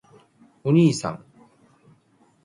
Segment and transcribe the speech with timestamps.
[0.63, 1.23] おにいさん！！！